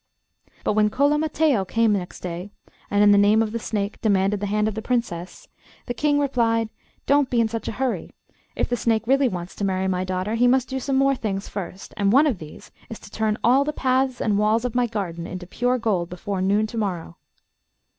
[0.63, 2.49] But when Cola Mattheo came next day,
[2.89, 5.47] and, in the name of the snake, demanded the hand of the Princess,
[5.85, 6.69] the King replied,
[7.05, 8.09] 'Don't be in such a hurry;
[8.55, 11.47] if the snake really wants to marry my daughter, he must do some more things
[11.49, 14.87] first, and one of these is to turn all the paths and walls of my
[14.87, 17.17] garden into pure gold before noon to morrow.